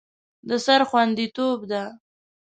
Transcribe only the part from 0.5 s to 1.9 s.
سر خوندیتوب ده.